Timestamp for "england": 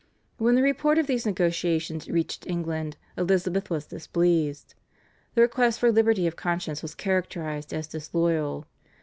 2.47-2.97